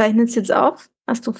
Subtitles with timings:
[0.00, 0.88] Zeichnet es jetzt auf?
[1.06, 1.34] Hast du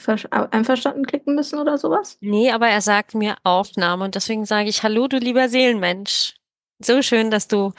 [0.50, 2.18] einverstanden klicken müssen oder sowas?
[2.20, 6.34] Nee, aber er sagt mir Aufnahme und deswegen sage ich Hallo, du lieber Seelenmensch.
[6.78, 7.72] So schön, dass du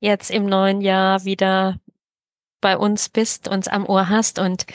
[0.00, 1.78] jetzt im neuen Jahr wieder
[2.60, 4.66] bei uns bist, uns am Ohr hast und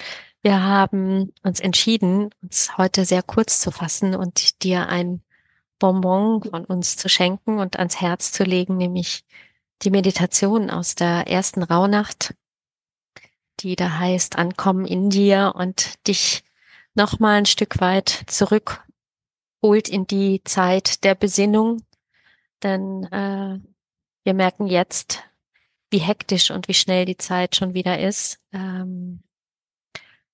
[0.42, 5.22] wir haben uns entschieden, uns heute sehr kurz zu fassen und dir ein
[5.80, 9.26] Bonbon von uns zu schenken und ans Herz zu legen, nämlich
[9.82, 12.36] die Meditation aus der ersten Rauhnacht
[13.60, 16.44] die da heißt Ankommen in dir und dich
[16.94, 21.82] nochmal ein Stück weit zurückholt in die Zeit der Besinnung.
[22.64, 23.60] Denn äh,
[24.24, 25.24] wir merken jetzt,
[25.92, 28.40] wie hektisch und wie schnell die Zeit schon wieder ist.
[28.52, 29.24] Ähm,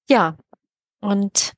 [0.09, 0.37] ja,
[0.99, 1.53] und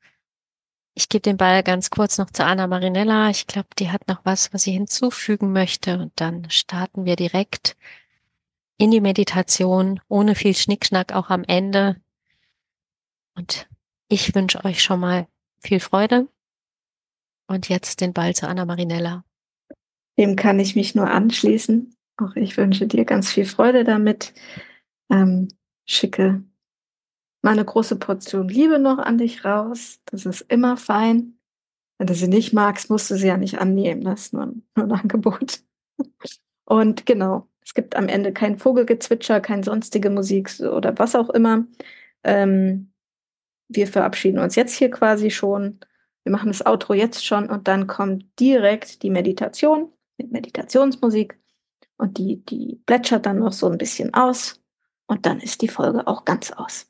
[0.95, 3.29] ich gebe den Ball ganz kurz noch zu Anna Marinella.
[3.29, 5.97] Ich glaube, die hat noch was, was sie hinzufügen möchte.
[5.99, 7.75] Und dann starten wir direkt
[8.77, 12.01] in die Meditation, ohne viel Schnickschnack auch am Ende.
[13.35, 13.67] Und
[14.09, 15.27] ich wünsche euch schon mal
[15.59, 16.27] viel Freude.
[17.47, 19.25] Und jetzt den Ball zu Anna Marinella.
[20.17, 21.95] Dem kann ich mich nur anschließen.
[22.17, 24.33] Auch ich wünsche dir ganz viel Freude damit.
[25.09, 25.49] Ähm,
[25.85, 26.43] schicke
[27.41, 29.99] mal eine große Portion Liebe noch an dich raus.
[30.05, 31.37] Das ist immer fein.
[31.97, 34.03] Wenn du sie nicht magst, musst du sie ja nicht annehmen.
[34.03, 35.61] Das ist nur ein, nur ein Angebot.
[36.65, 41.65] Und genau, es gibt am Ende kein Vogelgezwitscher, keine sonstige Musik oder was auch immer.
[42.23, 42.91] Ähm,
[43.69, 45.79] wir verabschieden uns jetzt hier quasi schon.
[46.23, 51.37] Wir machen das Outro jetzt schon und dann kommt direkt die Meditation mit Meditationsmusik
[51.97, 54.61] und die, die plätschert dann noch so ein bisschen aus
[55.07, 56.87] und dann ist die Folge auch ganz aus.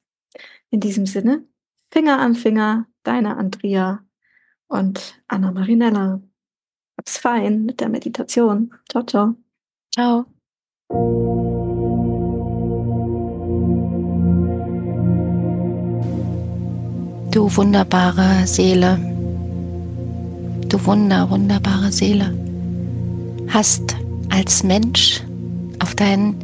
[0.69, 1.45] In diesem Sinne,
[1.91, 4.03] Finger an Finger, deine Andrea
[4.67, 6.21] und Anna Marinella.
[6.97, 8.73] Hab's fein mit der Meditation.
[8.89, 9.35] Ciao, ciao.
[9.93, 10.32] Ciao.
[17.31, 18.99] Du wunderbare Seele,
[20.69, 22.31] du wunder, wunderbare Seele,
[23.47, 23.95] hast
[24.29, 25.23] als Mensch
[25.79, 26.35] auf deinen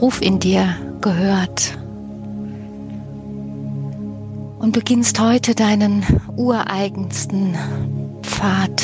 [0.00, 1.78] Ruf in dir gehört.
[4.58, 6.02] Und beginnst heute deinen
[6.36, 7.54] ureigensten
[8.22, 8.82] Pfad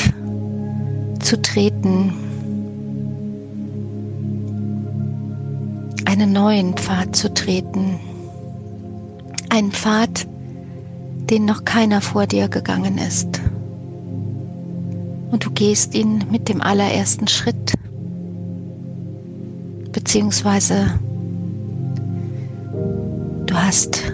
[1.23, 2.13] zu treten,
[6.17, 8.01] einen neuen Pfad zu treten.
[9.51, 10.27] Einen Pfad,
[11.29, 13.41] den noch keiner vor dir gegangen ist.
[15.31, 17.75] Und du gehst ihn mit dem allerersten Schritt,
[19.93, 20.99] beziehungsweise
[23.45, 24.13] du hast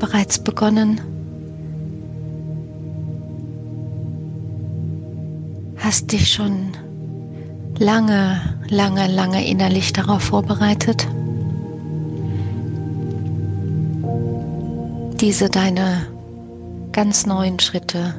[0.00, 1.00] bereits begonnen,
[5.76, 6.72] hast dich schon
[7.78, 11.06] lange, lange, lange innerlich darauf vorbereitet.
[15.20, 16.06] Diese deine
[16.92, 18.14] ganz neuen Schritte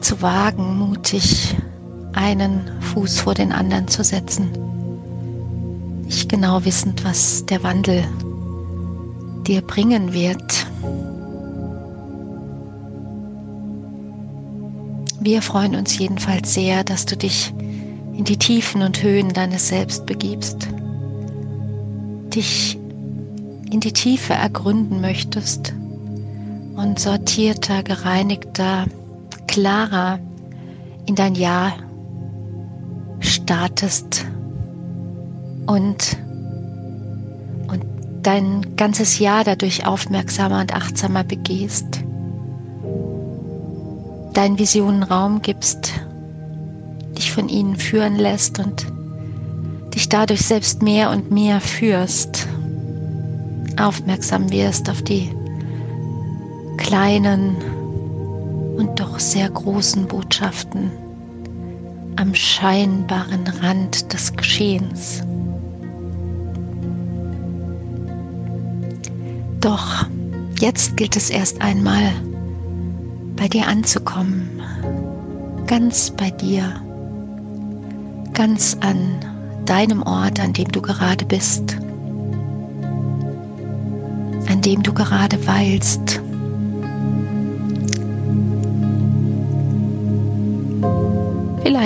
[0.00, 1.56] zu wagen, mutig
[2.12, 4.50] einen Fuß vor den anderen zu setzen.
[6.04, 8.04] Nicht genau wissend, was der Wandel
[9.46, 10.66] dir bringen wird.
[15.20, 17.54] Wir freuen uns jedenfalls sehr, dass du dich
[18.12, 20.68] in die Tiefen und Höhen deines Selbst begibst,
[22.34, 22.78] dich
[23.70, 25.74] in die Tiefe ergründen möchtest
[26.76, 28.84] und sortierter, gereinigter,
[29.46, 30.18] klarer
[31.06, 31.72] in dein Jahr
[33.20, 34.26] startest
[35.66, 36.18] und,
[37.68, 37.84] und
[38.22, 41.86] dein ganzes Jahr dadurch aufmerksamer und achtsamer begehst,
[44.34, 45.94] deinen Visionen Raum gibst,
[47.16, 48.86] dich von ihnen führen lässt und
[49.94, 52.46] dich dadurch selbst mehr und mehr führst,
[53.78, 55.30] aufmerksam wirst auf die
[56.86, 57.56] kleinen
[58.76, 60.92] und doch sehr großen Botschaften
[62.14, 65.22] am scheinbaren Rand des Geschehens.
[69.60, 70.06] Doch
[70.60, 72.12] jetzt gilt es erst einmal,
[73.34, 74.62] bei dir anzukommen,
[75.66, 76.80] ganz bei dir,
[78.32, 78.98] ganz an
[79.64, 81.76] deinem Ort, an dem du gerade bist
[84.66, 86.20] dem du gerade weilst.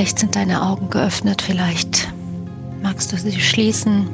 [0.00, 2.10] Vielleicht sind deine Augen geöffnet, vielleicht
[2.82, 4.08] magst du sie schließen.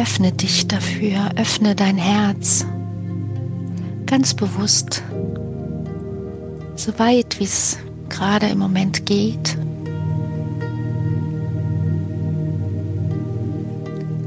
[0.00, 2.64] Öffne dich dafür, öffne dein Herz
[4.06, 5.02] ganz bewusst,
[6.76, 7.78] so weit wie es
[8.08, 9.58] gerade im Moment geht.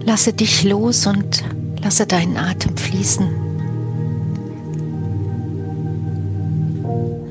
[0.04, 1.46] Lasse dich los und
[1.82, 3.47] lasse deinen Atem fließen.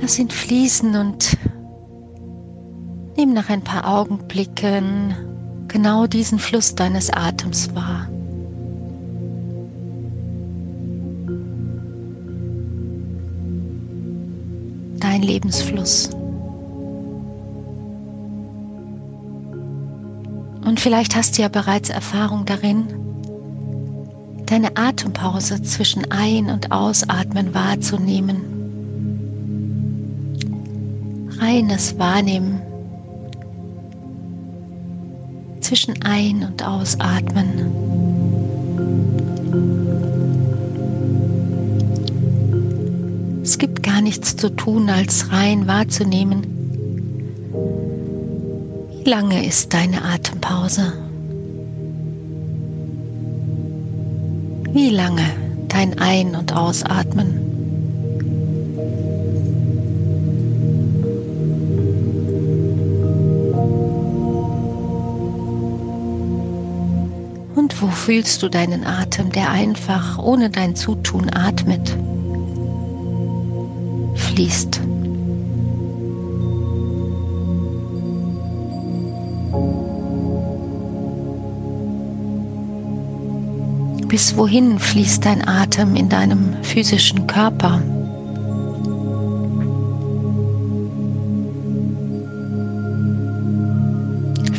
[0.06, 1.36] Lass ihn fließen und
[3.16, 5.16] nimm nach ein paar Augenblicken
[5.66, 8.08] genau diesen Fluss deines Atems wahr.
[15.00, 16.10] Dein Lebensfluss.
[20.64, 22.86] Und vielleicht hast du ja bereits Erfahrung darin,
[24.46, 28.55] deine Atempause zwischen Ein- und Ausatmen wahrzunehmen.
[31.38, 32.62] Reines Wahrnehmen
[35.60, 37.86] zwischen Ein- und Ausatmen.
[43.42, 46.46] Es gibt gar nichts zu tun, als rein wahrzunehmen,
[49.06, 50.92] wie lange ist deine Atempause?
[54.72, 55.22] Wie lange
[55.68, 57.55] dein Ein- und Ausatmen?
[67.78, 71.94] Wo fühlst du deinen Atem, der einfach ohne dein Zutun atmet,
[74.14, 74.80] fließt?
[84.08, 87.82] Bis wohin fließt dein Atem in deinem physischen Körper?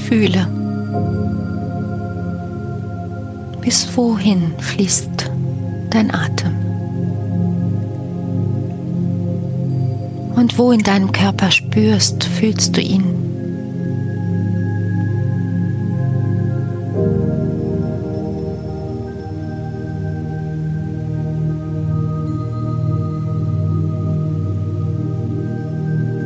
[0.08, 0.57] Fühle.
[3.68, 5.30] Bis wohin fließt
[5.90, 6.54] dein Atem?
[10.38, 13.04] Und wo in deinem Körper spürst, fühlst du ihn?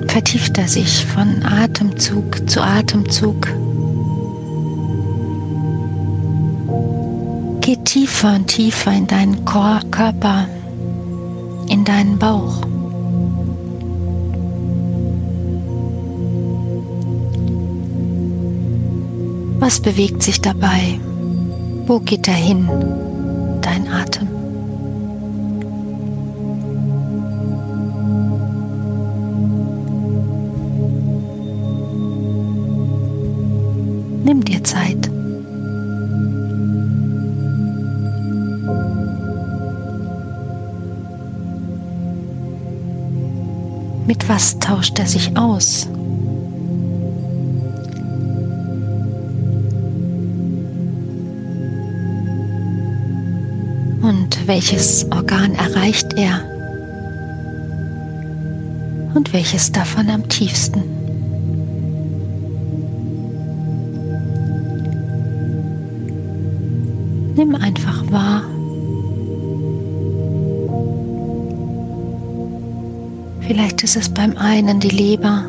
[0.08, 3.48] vertieft er sich von Atemzug zu Atemzug.
[7.72, 10.46] Geht tiefer und tiefer in deinen Körper,
[11.70, 12.64] in deinen Bauch.
[19.62, 21.00] Was bewegt sich dabei?
[21.86, 22.68] Wo geht er hin,
[23.62, 24.28] dein Atem?
[34.26, 35.10] Nimm dir Zeit.
[44.12, 45.88] Mit was tauscht er sich aus?
[54.02, 56.42] Und welches Organ erreicht er?
[59.14, 60.84] Und welches davon am tiefsten?
[67.38, 68.44] Nimm einfach wahr.
[73.54, 75.44] Vielleicht ist es beim einen die Leber,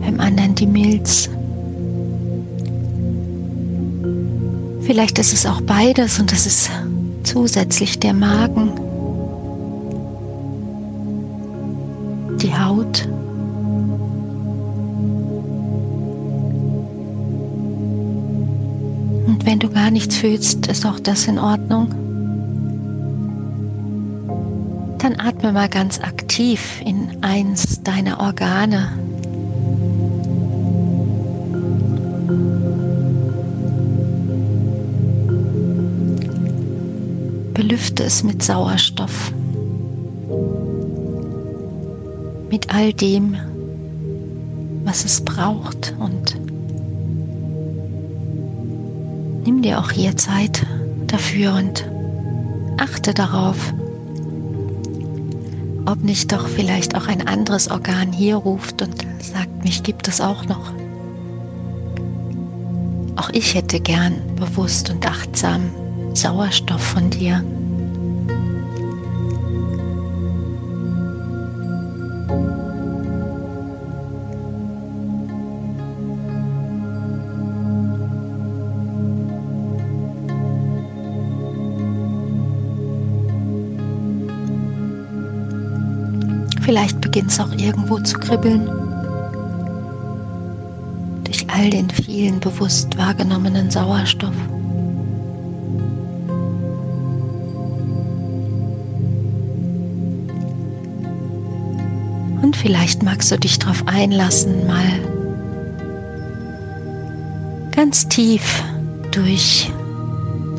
[0.00, 1.28] beim anderen die Milz.
[4.80, 6.70] Vielleicht ist es auch beides und es ist
[7.24, 8.70] zusätzlich der Magen,
[12.40, 13.06] die Haut.
[19.26, 22.01] Und wenn du gar nichts fühlst, ist auch das in Ordnung.
[25.02, 28.88] Dann atme mal ganz aktiv in eins deiner Organe.
[37.52, 39.32] Belüfte es mit Sauerstoff.
[42.48, 43.36] Mit all dem,
[44.84, 46.38] was es braucht und
[49.44, 50.64] nimm dir auch hier Zeit
[51.08, 51.90] dafür und
[52.78, 53.74] achte darauf,
[55.86, 60.20] ob nicht doch vielleicht auch ein anderes Organ hier ruft und sagt, mich gibt es
[60.20, 60.72] auch noch.
[63.16, 65.70] Auch ich hätte gern bewusst und achtsam
[66.14, 67.44] Sauerstoff von dir.
[86.62, 88.70] Vielleicht beginnt es auch irgendwo zu kribbeln.
[91.24, 94.34] Durch all den vielen bewusst wahrgenommenen Sauerstoff.
[102.42, 105.00] Und vielleicht magst du dich darauf einlassen, mal
[107.72, 108.62] ganz tief
[109.10, 109.70] durch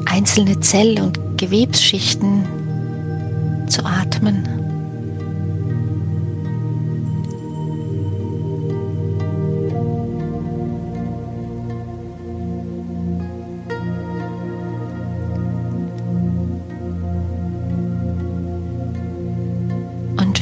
[0.06, 2.44] einzelne Zell- und Gewebsschichten
[3.68, 4.62] zu atmen.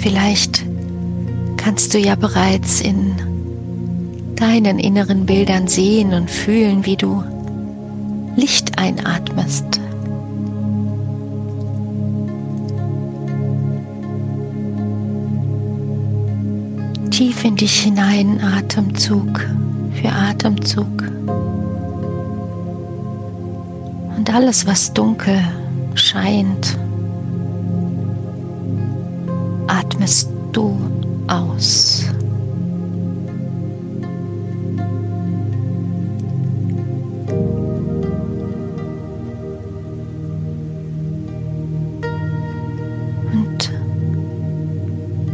[0.01, 0.65] Vielleicht
[1.57, 3.15] kannst du ja bereits in
[4.35, 7.23] deinen inneren Bildern sehen und fühlen, wie du
[8.35, 9.79] Licht einatmest.
[17.11, 19.45] Tief in dich hinein, Atemzug
[20.01, 21.03] für Atemzug.
[24.17, 25.39] Und alles, was dunkel
[25.93, 26.77] scheint,
[30.01, 30.75] atmest du
[31.27, 32.05] aus.
[43.31, 43.71] Und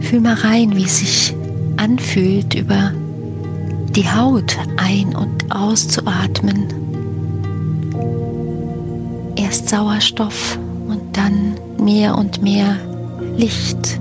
[0.01, 1.35] fühl mal rein, wie es sich
[1.77, 2.91] anfühlt, über
[3.95, 6.65] die Haut ein- und auszuatmen.
[9.37, 10.59] Erst Sauerstoff
[10.89, 12.75] und dann mehr und mehr
[13.37, 13.99] Licht.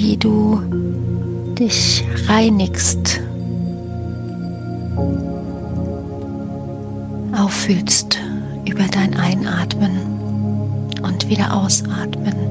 [0.00, 0.58] Wie du
[1.58, 3.20] dich reinigst,
[7.36, 8.18] auffühlst
[8.66, 9.92] über dein Einatmen
[11.02, 12.49] und wieder Ausatmen.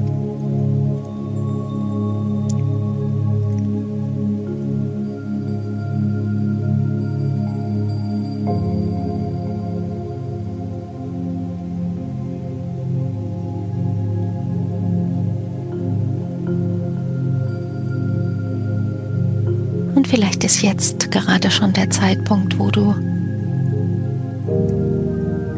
[20.40, 22.94] Vielleicht ist jetzt gerade schon der Zeitpunkt, wo du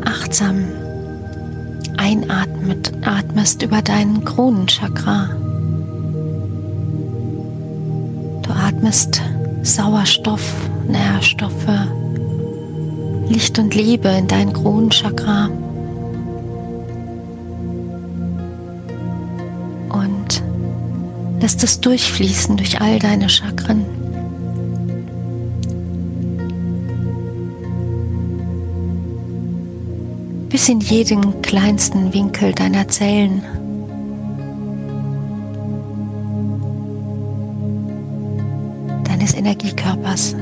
[0.04, 0.64] achtsam
[1.96, 5.28] einatmest über deinen Kronenchakra.
[8.42, 9.22] Du atmest
[9.62, 10.52] Sauerstoff,
[10.88, 11.86] Nährstoffe,
[13.28, 15.48] Licht und Liebe in dein Kronenchakra.
[19.90, 20.42] Und
[21.40, 24.01] lässt es durchfließen durch all deine Chakren.
[30.52, 33.42] Bis in jeden kleinsten Winkel deiner Zellen.
[39.04, 40.36] Deines Energiekörpers.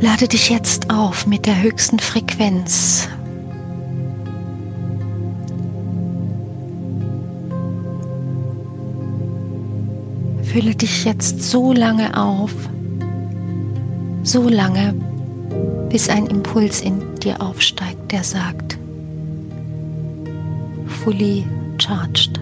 [0.00, 3.08] Lade dich jetzt auf mit der höchsten Frequenz.
[10.42, 12.52] Fülle dich jetzt so lange auf,
[14.24, 14.94] so lange,
[15.90, 18.78] bis ein Impuls in dir aufsteigt, der sagt,
[20.86, 21.44] fully
[21.78, 22.40] charged.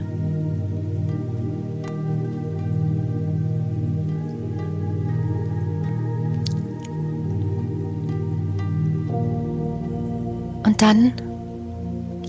[10.64, 11.12] Und dann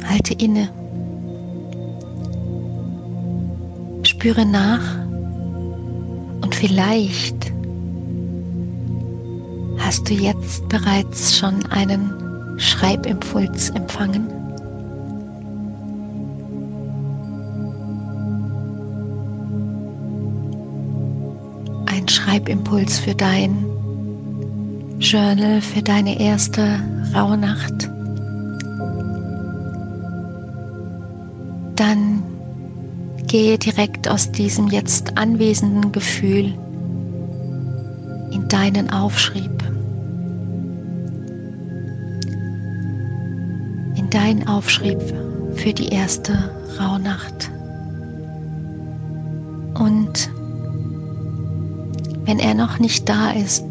[0.03, 0.67] halte inne.
[4.03, 4.97] Spüre nach
[6.41, 7.42] und vielleicht
[9.85, 14.27] Hast du jetzt bereits schon einen Schreibimpuls empfangen?
[21.85, 23.65] Ein Schreibimpuls für dein
[24.99, 26.79] Journal, für deine erste
[27.13, 27.89] Rauhnacht.
[31.75, 32.23] Dann
[33.27, 36.53] gehe direkt aus diesem jetzt anwesenden Gefühl
[38.31, 39.72] in deinen Aufschrieb.
[44.13, 45.01] Dein Aufschrieb
[45.55, 47.49] für die erste Rauhnacht.
[49.73, 50.29] Und
[52.25, 53.65] wenn er noch nicht da ist,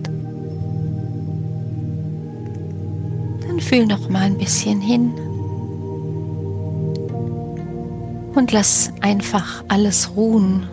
[3.46, 5.12] dann fühl noch mal ein bisschen hin
[8.34, 10.66] und lass einfach alles ruhen.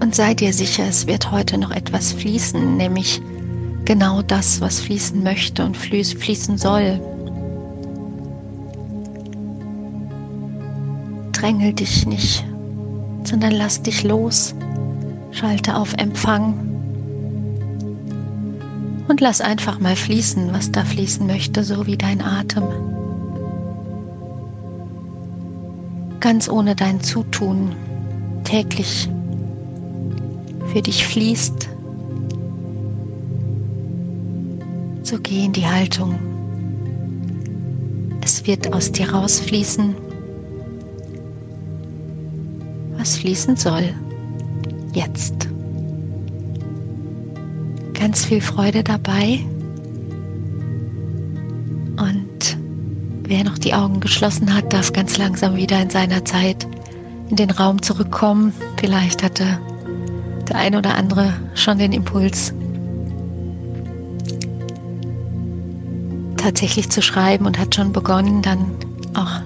[0.00, 3.22] Und sei dir sicher, es wird heute noch etwas fließen, nämlich
[3.84, 7.00] genau das, was fließen möchte und fließen soll.
[11.32, 12.44] Drängel dich nicht,
[13.24, 14.54] sondern lass dich los,
[15.30, 16.54] schalte auf Empfang
[19.08, 22.64] und lass einfach mal fließen, was da fließen möchte, so wie dein Atem.
[26.20, 27.76] Ganz ohne dein Zutun,
[28.44, 29.10] täglich
[30.72, 31.73] für dich fließt
[35.14, 36.18] so geh in die Haltung.
[38.20, 39.94] Es wird aus dir rausfließen,
[42.96, 43.94] was fließen soll.
[44.92, 45.48] Jetzt.
[47.92, 49.38] Ganz viel Freude dabei.
[51.96, 52.58] Und
[53.22, 56.66] wer noch die Augen geschlossen hat, darf ganz langsam wieder in seiner Zeit
[57.30, 58.52] in den Raum zurückkommen.
[58.80, 59.60] Vielleicht hatte
[60.48, 62.52] der ein oder andere schon den Impuls,
[66.44, 68.66] tatsächlich zu schreiben und hat schon begonnen, dann
[69.14, 69.40] auch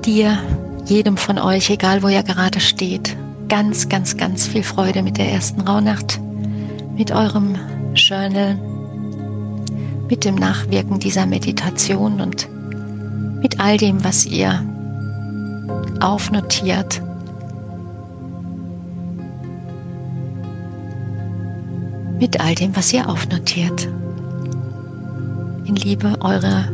[0.00, 0.38] dir,
[0.86, 3.14] jedem von euch, egal wo ihr gerade steht,
[3.48, 6.18] ganz, ganz, ganz viel Freude mit der ersten Rauhnacht,
[6.96, 7.56] mit eurem
[7.94, 8.58] Journal,
[10.08, 12.48] mit dem Nachwirken dieser Meditation und
[13.42, 14.64] mit all dem, was ihr
[16.00, 17.02] aufnotiert.
[22.18, 23.88] Mit all dem, was ihr aufnotiert.
[25.72, 26.68] In Liebe, eure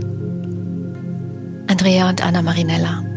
[1.68, 3.07] Andrea und Anna Marinella.